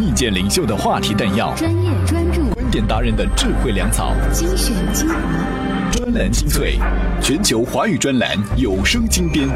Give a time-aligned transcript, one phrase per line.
[0.00, 6.78] 意见领袖的话题弹药，专业专注，观点达人的智慧粮草，精选精华，专栏精粹，
[7.20, 9.46] 全球华语专栏有声精编。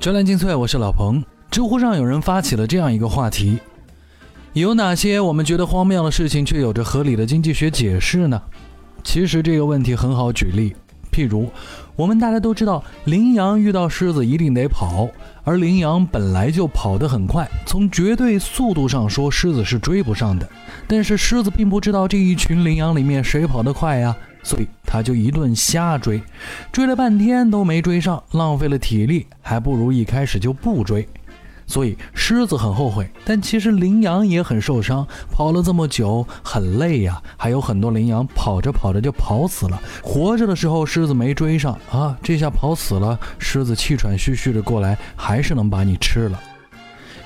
[0.00, 1.22] 专栏精粹，我是老彭。
[1.48, 3.60] 知乎上有人发起了这样一个话题：
[4.52, 8.42] 有哪些我们觉得荒谬的事情，却有着合理的经济学解释呢？
[9.04, 10.74] 其实这个问题很好举例，
[11.12, 11.48] 譬如
[11.94, 15.08] 我们大家都知道，羚羊遇到狮子一定得跑，
[15.42, 20.48] 而羚羊本来就跑得很快，从绝对速度上说，狮子是追不上的。
[20.86, 26.20] 但是狮子并不知道这一群羚羊里面谁跑得快呀，所以它就一顿瞎追，
[26.72, 31.08] 追了半天都没追上，浪费了体力，还不如一开始就不追。
[31.70, 37.22] 所以狮子很后悔，但其实羚羊也很受伤，跑了这么久很累呀。
[37.36, 46.40] 还有很多羚羊跑着跑着就跑死了，活着的时候狮子没追上啊，这下跑死了，狮子气喘吁吁的过来，还是能把你吃了。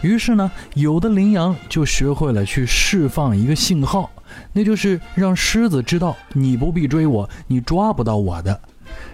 [0.03, 4.11] 于是呢，有的羚羊就学会了去释放一个信号，
[4.53, 8.61] 那就是让狮子知道你不必追我，你抓不到我的。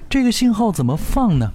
[0.08, 1.52] 这个信号怎么放呢？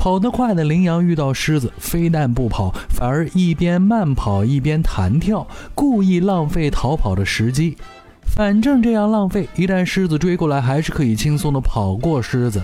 [0.00, 7.76] 跑得快的羚羊遇到狮子，非但不跑，反而一边慢跑一边弹跳，故意浪费逃跑的时机。
[8.24, 12.62] 反正这样浪费，一旦狮子追过来，还是可以轻松的跑过狮子。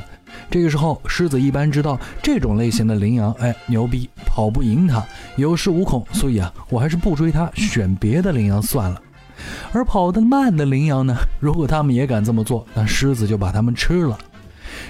[0.51, 5.05] 这个时候，狮子一般知道这种类型的羚羊，哎，牛逼，跑不赢它，
[5.37, 8.99] 有恃无恐，所以啊，我还是不追它，选别的羚羊算了。
[9.73, 14.17] 而跑得慢的羚羊呢，如果他们也敢这么做，那狮子就把它们吃了。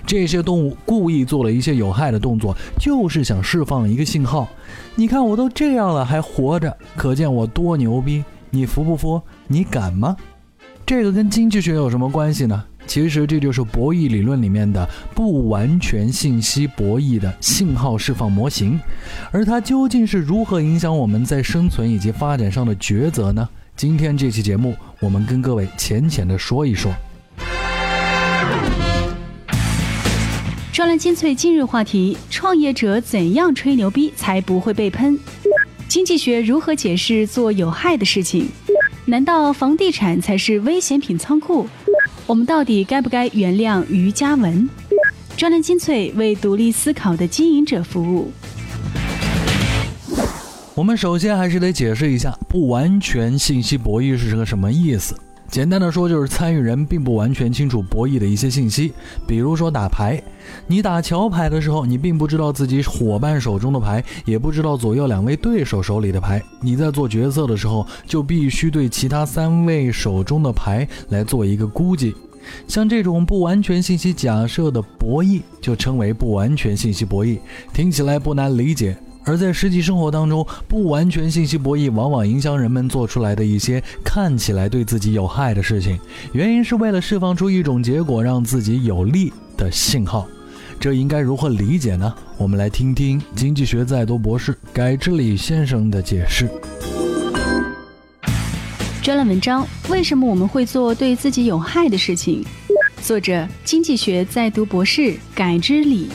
[0.06, 4.48] 这些动物故意做了一些有害的动作，就是想释放一个信号。
[4.94, 8.24] 你看我都这样了还活着，可见我多牛逼！
[8.50, 9.20] 你服不服？
[9.48, 10.16] 你敢吗？
[10.86, 12.64] 这个跟经济学有什么关系呢？
[12.86, 18.78] 其实这就是博弈理论里面的不完全信息博弈的信号释放模型。
[19.32, 23.48] 而它究竟是如何影响我们在生存以及发展上的抉择呢？
[23.74, 26.94] 今天这期节目，我们跟各位浅浅的说一说。
[30.76, 35.18] 专栏精粹今日话题：创业者怎样吹牛逼才不会被喷？
[35.88, 38.48] 经济学如何解释做有害的事情？
[39.06, 41.66] 难道房地产才是危险品仓库？
[42.26, 44.68] 我们到底该不该原谅于嘉文？
[45.34, 48.30] 专栏精粹为独立思考的经营者服务。
[50.74, 55.16] 我们首先还是得解释一下，不完全信息博弈是个什么意思。
[55.48, 58.92] 简单的说，就是参与人并不完全清楚博弈的一些信息。
[59.26, 60.22] 比如说打牌，
[60.66, 66.42] 你打桥牌的时候，你并不知道自己伙伴手中的牌，也不知道左右两位对手手里的牌。
[66.60, 72.14] 你在做决策的时候，就必须对其他三位手中的牌来做一个估计。
[72.68, 77.38] 像这种不完全信息假设的博弈，就称为不完全信息博弈。
[77.72, 78.96] 听起来不难理解。
[79.26, 85.98] 而在实际生活当中，不完全信息博弈往往影响人们做出来的一些看起来对自己有害的事情，
[86.32, 90.26] 原因是为了释放出一种结果让自己有利的信号。
[90.78, 92.14] 这应该如何理解呢？
[92.36, 96.48] 我们来听听经济学在读博士改之礼先生的解释。
[99.02, 102.44] 专栏文章：为什么我们会做对自己有害的事情？
[103.02, 106.08] 作者：经济学在读博士改之礼。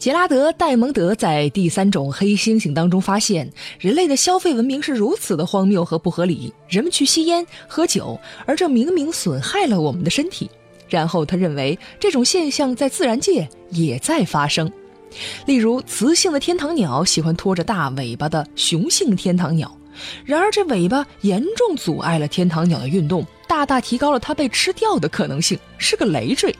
[0.00, 6.50] 杰拉德·戴蒙德在《第三种黑猩猩》当中发现，人类的消费文明是如此的荒谬和不合理。
[6.70, 10.50] 人们去吸烟、喝酒，而这明明损害了我们的身体。
[10.88, 14.72] 然后他认为这种现象在自然界也在发生。
[15.44, 19.70] 例如，雌性的天堂鸟喜欢拖着大尾巴的雄性天堂鸟，
[20.24, 26.56] 然而这尾巴严重阻碍了天堂鸟的运动，大大提高了它被吃掉的可能性，是个累赘。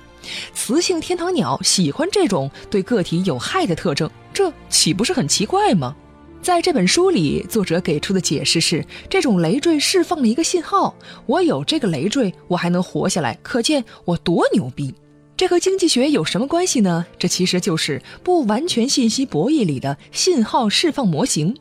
[0.54, 5.94] 雌性天堂鸟喜欢这种对个体有害的特征，这岂不是很奇怪吗？
[6.42, 10.94] 在这本书里，作者给出的解释是，这种累赘释放了一个信号：
[11.26, 14.94] 我有这个累赘，我还能活下来，可见我多牛逼。
[15.40, 17.06] 这和经济学有什么关系呢？
[17.18, 21.56] 这其实就是不完全信息博弈里的信号释放模型，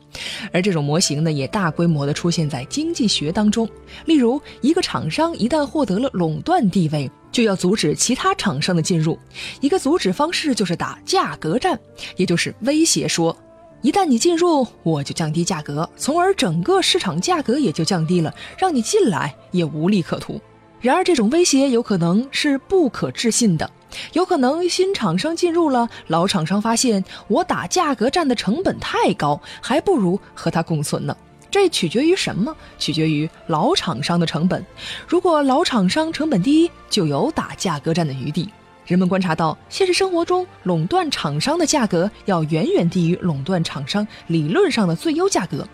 [0.52, 3.66] 而这种模型呢，也大规模的出现在经济学当中。
[4.04, 9.18] 例如，一个厂商一旦获得了垄断地位，就要阻止其他厂商的进入。
[9.62, 11.80] 一个阻止方式就是打价格战，
[12.16, 13.34] 也就是威胁说，
[13.80, 20.38] 一旦你进入，我就降低价格，从而整个市场价格也就降低了，让你进来也无利可图。
[20.82, 23.70] 然而，这种威胁有可能是不可置信的，
[24.12, 31.16] 有可能新厂商进入了，老厂商发现我打价格战的成本太高，还不如和他共存呢。
[31.50, 32.56] 这取决于什么？
[32.78, 34.64] 取决于老厂商的成本。
[35.08, 38.48] 如果老厂商成本低，就有打价格战的余地。
[38.86, 45.66] 人们观察到，现实生活中垄断厂商的价格要远远低于垄断厂商理论上的最优价格，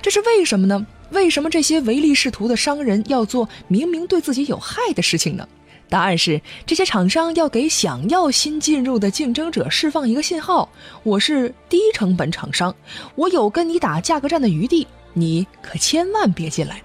[0.00, 0.84] 这是为什么呢？
[1.10, 5.46] 为什么这些唯利是图的商人要做明明对自己有害的事情呢？
[5.88, 10.68] 答案是，这些厂商要给想要新进入的竞争者释放一个信号：
[11.02, 12.74] 我是低成本厂商，
[13.14, 16.82] 我有跟你打价格战的余地，你可千万别进来。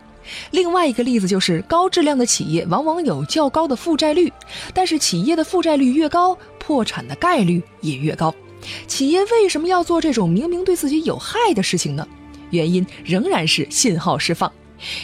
[0.51, 4.31] 另外一个例子就是，高质量的企业往往有较高的负债率，
[4.75, 8.33] 但是企业的负债率越高，破产的概率也越高。
[8.85, 12.07] 企业为什么要做这种明明对自己有害的事情呢？
[12.51, 14.51] 原因仍然是信号释放。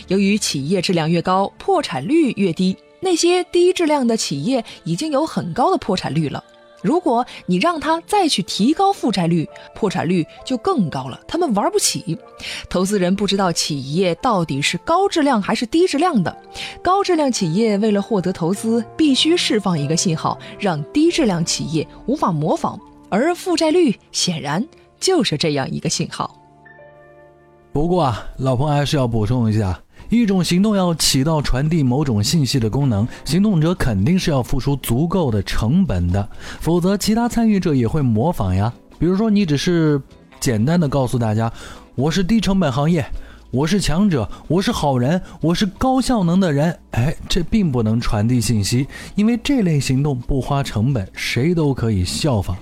[0.07, 6.43] 由于企业质量越高，破产率越低，那些低质量的企业已经有很高的破产率了。
[6.81, 12.17] 如果你让他再去提高负债率，破产率就更高了，他们玩不起。
[12.67, 16.35] 投资人不知道企业到底是高质量还是低质量的。
[16.81, 22.79] 高质量企业为了获得投资，必须释放一个信号，让低质量企业无法模仿，
[23.09, 24.67] 而负债率显然
[24.99, 26.35] 就是这样一个信号。
[27.71, 29.79] 不过啊，老彭还是要补充一下。
[30.09, 36.29] 一种行动要起到传递某种信息的功能，行动者肯定是要付出足够的成本的，
[36.59, 38.71] 否则其他参与者也会模仿呀。
[38.97, 40.01] 比如说，你只是
[40.39, 41.51] 简单的告诉大家，
[41.95, 43.05] 我是低成本行业，
[43.51, 52.55] 我是强者，我是好人，我是高效能的人，哎，这并不能传递信息，因为这类行动不花成本，谁都可以效仿。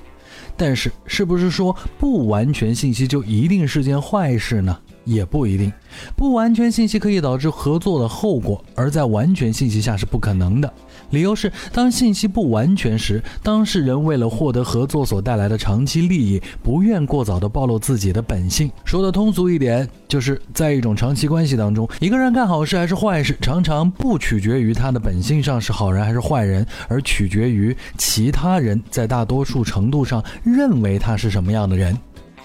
[0.56, 4.78] 但是，是不是说不完全信息就一定是件坏事呢？
[5.04, 5.72] 也不一定，
[6.16, 10.72] 不完全信息可以导致合作的后果，而在完全信息下是不可能的。
[11.10, 18.72] 理由是，当信息不完全时，当事人为了获得合作所带来的长期利益，不愿过早的暴露自己的本性。
[18.84, 31.96] 说的通俗一点，就是在一种长期关系当中，一个人干好事还是坏事，常常不取决于他的本性上是好人还是坏人，而取决于其他人在大多数程度上认为他是什么样的人。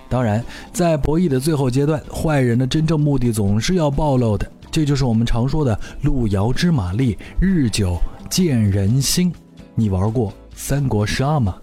[0.09, 7.99] 当然，在博弈的最后阶段，坏人的真正目的总是要暴露的，这就是我们常说的“路遥知马力，日久
[8.31, 9.33] 见人心”。
[9.77, 11.57] 你玩过三国杀吗？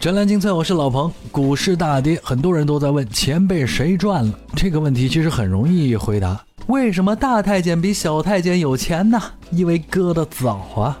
[0.00, 1.12] 专栏精粹，我是老彭。
[1.30, 4.38] 股市大跌，很多人都在问钱被谁赚了？
[4.56, 9.20] 这个问题其实很容易回答：为什么大太监比小太监有钱呢？
[9.50, 10.98] 因为割得早啊！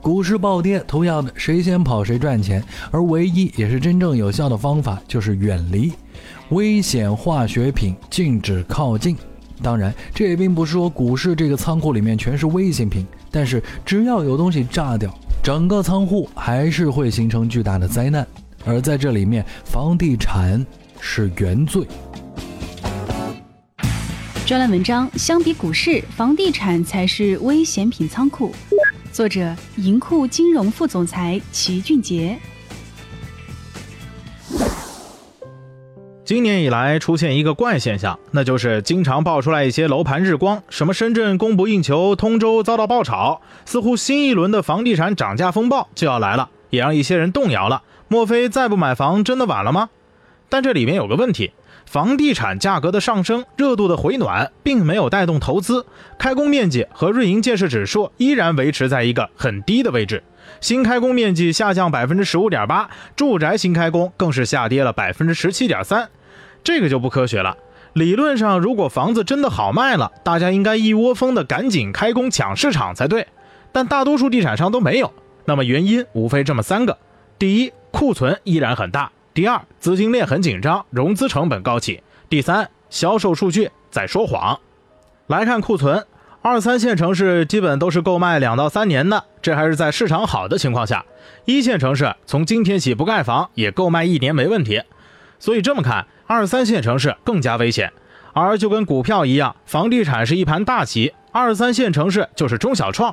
[0.00, 2.64] 股市暴跌，同样的，谁先跑谁赚钱。
[2.90, 5.92] 而唯一也是真正有效的方法，就是远离。
[6.50, 9.16] 危险化学品禁止靠近。
[9.62, 18.26] 当然，这也并不是说股市这个仓库里面全是危险品，但是只要有东西炸掉，整个仓库还是会形成巨大的灾难。
[18.64, 20.64] 而在这里面，房地产
[21.00, 21.86] 是原罪。
[24.44, 28.52] 专栏文章：相比股市，房地产才是危险品仓库。
[29.12, 32.36] 作者：银库金融副总裁齐俊杰。
[36.30, 47.82] 今年以来出现一个怪现象，那就是经常爆出来一些楼盘日光，什么深圳供不应求，通州遭到爆炒，似乎新一轮的房地产涨价风暴就要来了，也让一些人动摇了。
[48.06, 49.90] 莫非再不买房真的晚了吗？
[50.48, 51.50] 但这里面有个问题，
[51.84, 55.84] 房地产价格的上升、热度的回暖，并没有带动投资，
[56.16, 60.22] 开工面积和瑞银建设指数依然维持在一个很低的位置。
[60.60, 66.08] 新开工面积下降百分之十五点八，住宅新开工更是下跌了百分之十七点三。
[66.62, 67.56] 这个就不科学了。
[67.92, 73.26] 理论上，如果房子真的好卖了，大家应该一窝蜂的赶紧开工抢市场才对。
[73.72, 75.12] 但大多数地产商都没有。
[75.44, 76.96] 那么原因无非这么三个：
[77.36, 84.60] 第一，库存依然很大；第二，资金链很紧张，融资成本高企；第三，销售数据在说谎。
[85.26, 86.04] 来看库存，
[86.42, 91.04] 二三线城市基本都是购卖两到三年的，这还是在市场好的情况下。
[91.44, 94.80] 一线城市从今天起不盖房也购卖一年没问题。
[95.40, 96.06] 所以这么看。
[96.32, 97.92] 二三线城市更加危险，
[98.32, 103.12] 而就跟股票一样，房地产是一盘大棋，二三线城市就是中小创。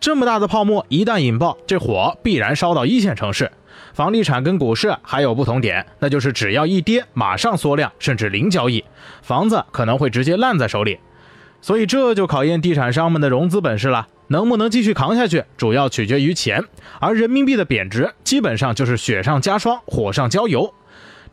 [0.00, 3.52] 这么大的泡沫一旦引爆，这火必然烧到一线城市。
[3.94, 8.84] 房地产跟股市还有不同点，那就是只要一跌，马上缩量，甚至零交易，
[9.22, 10.98] 房子可能会直接烂在手里。
[11.60, 16.64] 所以这就考验地产商们的融资本事了，能不能继续扛下去，主要取决于钱。
[16.98, 20.74] 而人民币的贬值，基本上就是雪上加霜，火上浇油。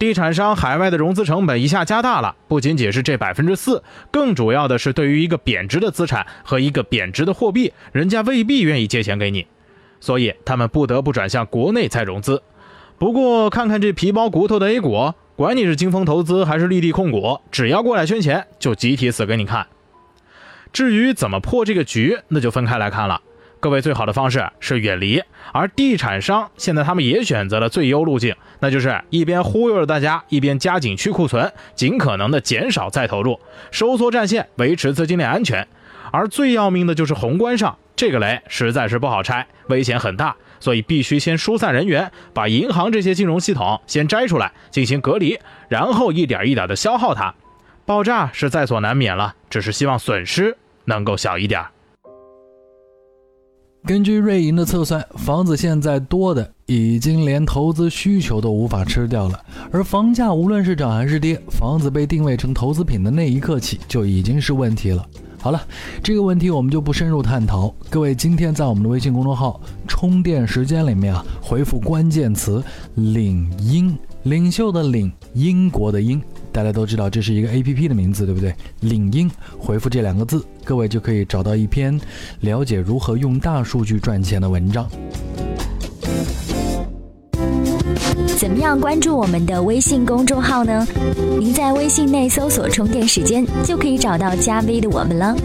[0.03, 3.81] 地产商海外的融资成本一下加大了，不仅仅是这百分之四，
[4.11, 9.47] 更主要的是对于一个贬值的资产和一个贬值的货币，人家未必愿意借钱给你，
[10.01, 12.43] 所以他们不得不转向国内再融资。
[12.97, 19.67] 不过看看这皮包骨头的 A 股，管你是金风投资还是绿地控股，只要过来圈钱，就集体死给你看。
[20.71, 23.21] 至于怎么破这个局，那就分开来看了。
[23.63, 33.39] 各位最好的方式是远离，而地产商现在他们也选择了最优路径，那就是一边忽悠着大家，一边加紧去库存，尽可能的减少再投入，
[33.71, 35.65] 收缩战线，维持资金链安全。
[36.11, 45.39] 而最要命的就是宏观上，这个雷实在是不好拆，危险很大，所以必须先疏散人员，把银行这些金融系统先摘出来进行隔离，
[45.69, 47.33] 然后一点一点的消耗它。
[47.85, 51.63] 爆炸是在所难免了，只是希望损失能够小一点。
[53.85, 59.37] 根据瑞银的测算，房子现在多的已经连投资需求都无法吃掉了。
[59.73, 65.05] 而房价无论是涨还是跌，房子被定位成投资品的那一刻起就已经是问题了。
[65.37, 65.61] 好了，
[66.01, 67.73] 这个问题我们就不深入探讨。
[67.89, 72.63] 各位今天在我们的微信公众号“充电时间”里面啊，回复关键词
[72.95, 76.21] “领英”，领袖的领，英国的英。
[76.53, 78.53] 大家都知道这是一个 A P P 的名字，对不对？
[78.81, 81.99] 领英回复这两个字，各位就可以找到一篇
[82.41, 84.87] 了解如何用大数据赚钱的文章。
[88.37, 90.85] 怎么样关注我们的微信公众号呢？
[91.39, 95.35] 您在微信内搜索“充电时间”，就可以找到加 V 的我们了。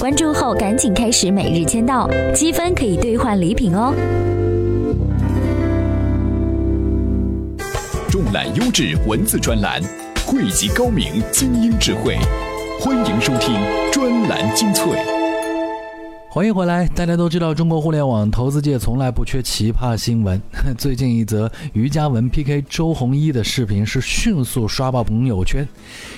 [0.00, 3.92] 关注后赶紧开始每日签到，积分可以兑换礼品哦。
[8.08, 9.82] 重揽优质文字专栏。
[10.34, 12.18] 汇集高明精英智慧，
[12.80, 13.54] 欢迎收听
[13.92, 14.84] 专栏精粹。
[16.28, 16.88] 欢迎回来！
[16.88, 20.42] 大家都知道，中国互联网投资界从来不缺奇葩新闻。
[20.76, 25.64] 最近一则于嘉文 PK 周鸿祎的视频是迅速刷爆朋友圈。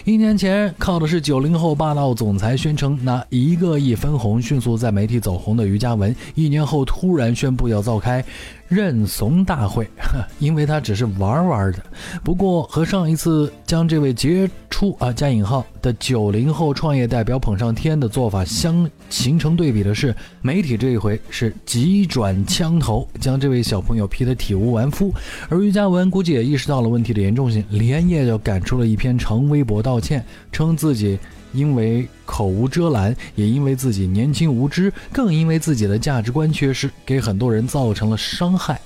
[0.07, 8.25] 一年前靠的是九零后霸道总裁宣称拿一个亿分红迅速在媒体走红的于嘉文，一年后突然宣布要召开。
[8.69, 9.89] 认怂大会，
[10.39, 11.79] 因为他只是玩玩的。
[12.25, 25.13] 不过和上一次将这位杰出啊加引号的九零后创业代表捧上天的做法相形成对比的是，媒体这一回是急转枪头，将这位小朋友批得体无完肤。
[25.49, 31.19] 而于嘉文估计也意识到了问题的严重性，连夜就赶出了一篇长微博道歉，称自己。
[31.53, 38.79] 因为口无遮拦，也因为自己年轻无知，更因为自己的价值观缺失，给很多人造成了伤害。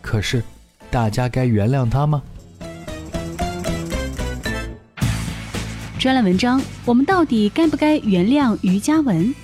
[0.00, 0.42] 可是，
[0.90, 2.22] 大家该原谅他吗？
[5.98, 9.34] 专栏文章：我们到底该不该原谅于嘉文？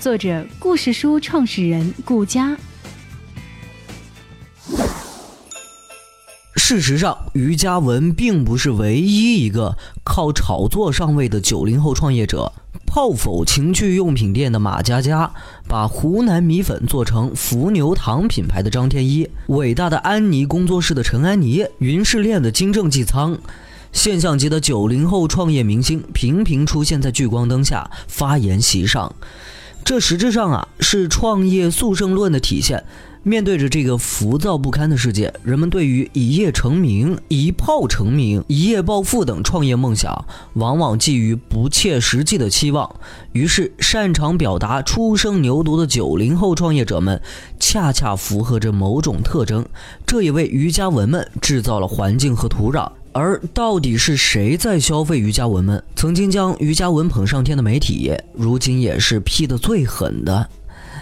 [0.00, 2.56] 作者：故事书创始人顾佳。
[6.68, 12.52] 事实上，于嘉文并不是唯一一个靠炒作上位的九零后创业者。
[12.84, 15.32] 泡否情趣用品店的马佳佳，
[15.66, 23.38] 把湖南米粉做成伏牛堂品牌的张天一，伟大的安妮工作室的陈安妮，云氏链的金正纪仓，
[23.90, 29.14] 现象级的九零后创业明星频频出现在聚光灯下，发言席上。
[29.82, 32.84] 这实质上啊，是创业速胜论的体现。
[33.28, 42.90] 面对着这个浮躁不堪的世界，人们对于一夜成名、一炮成名、一夜暴富等创业梦想，往往寄予不切实际的期望。
[43.32, 47.20] 于是，擅长表达初生牛犊的九零后创业者们，
[47.60, 49.66] 恰恰符合着某种特征，
[50.06, 52.90] 这也为瑜伽文们制造了环境和土壤。
[53.12, 55.82] 而到底是谁在消费瑜伽文们？
[55.94, 60.48] 曾经将瑜伽文捧上天的媒体，如今也是批得最狠的。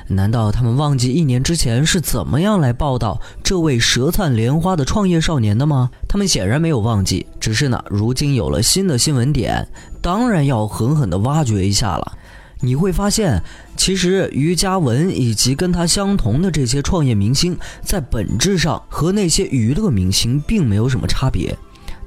[0.09, 5.91] 难道他们忘记一年之前是怎么样来报道这位舌灿莲花的创业少年的吗？
[6.09, 9.67] 他们显然没有忘记，只是呢，如今有了新的新闻点，
[10.01, 12.13] 当然要狠狠地挖掘一下了。
[12.61, 13.43] 你会发现，
[13.77, 21.55] 其实于嘉文以及跟他相同的这些创业明星，在本质上和那些娱乐明星并没有什么差别，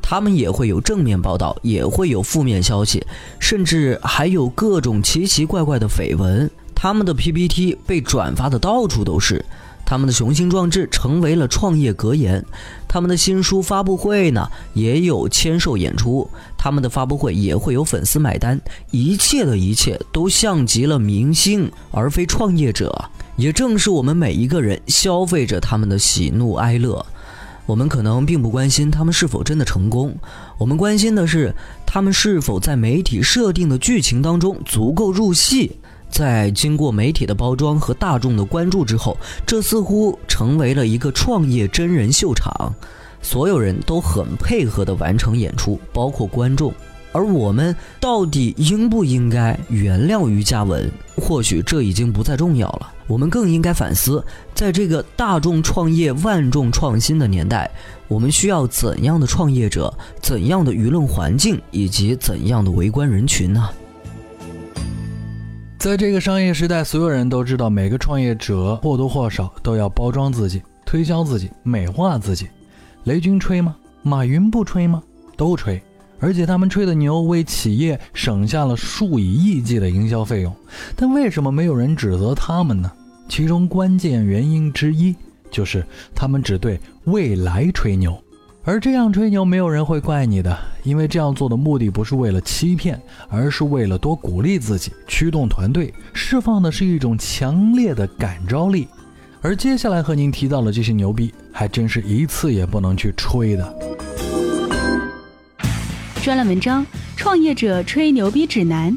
[0.02, 3.06] 他们也会有正面报道，也会有负面消息，
[3.40, 6.50] 甚至还有各种奇奇怪怪的绯闻。
[6.82, 9.44] 他们的 PPT 被转发的到处都是，
[9.86, 12.42] 他们的雄心壮志成为了创业格言，
[12.88, 27.06] 他们的新书发布会呢也有签售演出，他们的发布会也会有粉丝买单，一切的一切都像极了明星而非创业者，也正是我们每一个人消费着他们的喜怒哀乐，
[27.66, 30.18] 我们可能并不关心他们是否真的成功，
[30.58, 31.54] 我们关心的是
[31.86, 35.79] 他们是否在媒体设定的剧情当中足够入戏。
[36.10, 42.74] 在经过媒体的包装和大众的关注之后，这似乎成为了一个创业真人秀场，
[43.22, 46.74] 所有人都很配合地完成演出，包括观众。
[47.12, 50.88] 而我们到底应不应该原谅于嘉文？
[51.18, 52.94] 或许这已经不再重要了。
[53.08, 54.24] 我们更应该反思，
[54.54, 57.70] 在这个大众创业、万众创新的年代，
[58.08, 63.68] 我们需要怎样的创业者、怎样的舆论环境以及怎样的围观人群呢？
[65.80, 72.50] 在这个商业时代，所有人都知道，每个创业者或多或少都要包装自己、推销自己、美化自己。
[73.06, 73.78] 雷军吹吗？
[74.04, 75.02] 马云不吹吗？
[75.38, 75.82] 都吹。
[76.20, 80.54] 而且他们吹的牛，为企业省下了数以亿计的营销费用。
[80.98, 82.92] 但为什么没有人指责他们呢？
[83.30, 85.16] 其中关键原因之一
[85.50, 88.22] 就是他们只对未来吹牛。
[88.66, 98.88] 而这样吹牛，没有人会怪你的，因为这样做的目的不是为了欺骗，而是为了多鼓励自己，驱动团队，释放的是一种强烈的感召力。
[99.42, 103.74] 而接下来和您提到的这些牛逼，还真是一次也不能去吹的。
[106.22, 106.84] 专栏文章
[107.16, 108.92] 《创业者吹牛逼指南》，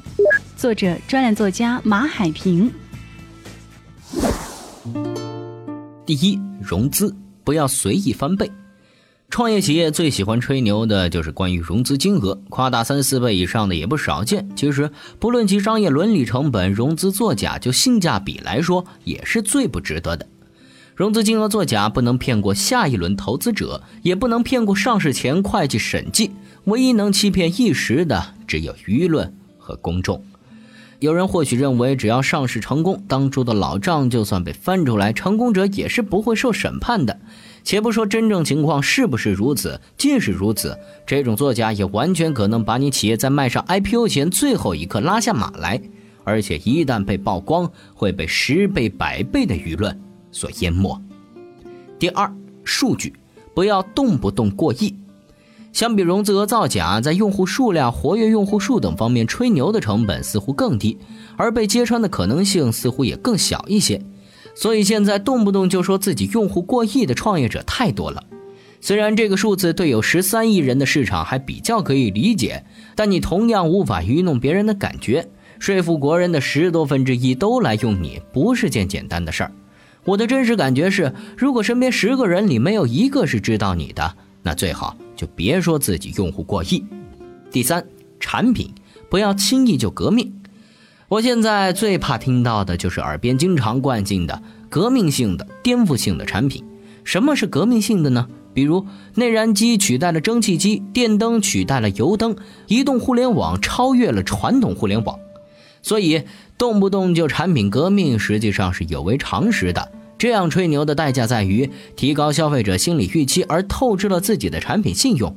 [0.56, 2.70] 作者专栏作家马海平。
[6.04, 7.14] 第一，融资
[7.44, 8.50] 不要随意翻倍。
[9.32, 14.46] 创业企业最喜欢吹牛的就是关于融资金额，夸大三四倍以上的也不少见。
[14.54, 20.26] 其实，不论其商业伦理成本，融资作假就性价比来说，也是最不值得的。
[20.94, 26.30] 融资金额作假不能骗过下一轮投资者，也不能骗过上市前会计审计，
[26.64, 30.22] 唯一能欺骗一时的，只有舆论和公众。
[30.98, 37.18] 有人或许认为，只要上市成功，当初的老账就算被翻出来，成功者也是不会受审判的。
[37.64, 40.76] 且不说真正情况是不是如此，即使如此，
[41.06, 45.80] 这种作假也完全可能把你企业在迈上 IPO 前最后一刻拉下马来，
[46.24, 49.98] 而且一旦被曝光，会被十倍、百倍的舆论
[50.30, 51.00] 所淹没。
[51.98, 52.32] 第二，
[52.64, 53.14] 数据
[53.54, 54.96] 不要动不动过亿。
[55.72, 60.98] 相比融资额造假，在用户数量、活跃用户数等方面吹牛的成本似乎更低，
[61.36, 64.02] 而被揭穿的可能性似乎也更小一些。
[64.54, 68.22] 所以现在动不动就说自己用户过亿的创业者太多了。
[68.80, 72.64] 虽然这个数字对有十三亿人的市场还比较可以理解，
[72.96, 75.28] 但你同样无法愚弄别人的感觉，
[75.60, 79.52] 说服国人的十多分之一都来用你，不是件简单的事儿。
[80.04, 86.84] 我的真实感觉是，如果身边十个人里没有一个是知道你的，那最好就别说自己用户过亿。
[87.52, 87.86] 第三，
[88.18, 88.72] 产品
[89.08, 90.41] 不要轻易就革命。
[91.12, 96.64] 我现在最怕听到的就是耳边经常灌进的革命性的、颠覆性的产品。
[97.04, 98.26] 什么是革命性的呢？
[98.54, 102.34] 比如内燃机取代了蒸汽机，电灯取代了油灯，
[102.66, 105.18] 移动互联网超越了传统互联网。
[105.82, 106.22] 所以
[106.56, 109.92] 动不动就产品革命，实际上是有违常识的。
[110.16, 115.36] 这样吹牛的代价在于提高消费者心理预期，而透支了自己的产品信用。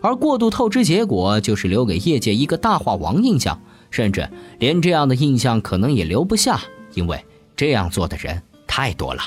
[0.00, 3.60] 而过度透支结果就是留给业界一个大话王印象。
[3.90, 6.60] 甚至连这样的印象可能也留不下，
[6.94, 7.24] 因为
[7.56, 9.22] 这样做的人太多了。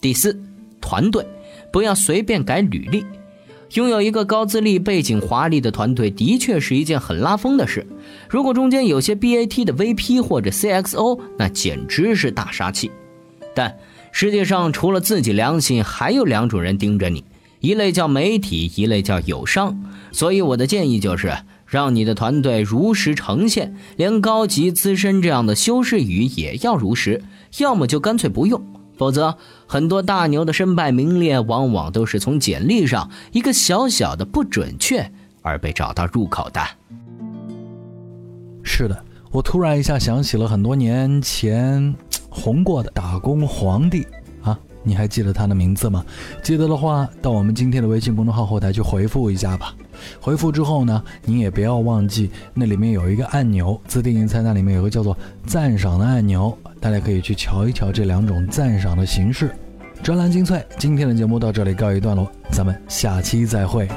[0.00, 0.38] 第四，
[0.80, 1.26] 团队
[1.72, 3.04] 不要随便改履历。
[3.72, 7.86] 拥有一个高资历、背景华丽的团队，的确是一件很拉风的事。
[8.28, 12.90] 如果中间有些 BAT 的 VP 或者 CXO，那简直是大杀器。
[13.54, 13.76] 但
[14.12, 17.24] 世界上除了自己良心，还有两种人盯着你：
[17.58, 19.76] 一类叫媒体，一类叫友商。
[20.12, 21.36] 所以我的建议就是。
[21.66, 27.22] 让你的团队如实呈现，连高级资深这样的修饰语也要如实，
[27.58, 28.62] 要么就干脆不用，
[28.96, 35.10] 否则很多大牛的身败名裂，往往都是从简历上一个小小的不准确
[35.42, 36.60] 而被找到入口的。
[38.62, 41.94] 是的，我突然一下想起了很多年前
[42.28, 44.06] 红过的打工皇帝
[44.42, 46.04] 啊，你还记得他的名字吗？
[46.42, 49.74] 记得的话，到我们今天的微信公众号后台去回复一下吧。
[50.20, 59.50] 回复之后呢，您也不要忘记，那里面有一个按钮，自定义菜单里面有个叫做赞赏的按钮，大家可以去瞧一瞧这两种赞赏的形式。
[60.02, 63.88] 专栏精粹，今天的节目到这里告一段落，咱们下期再会。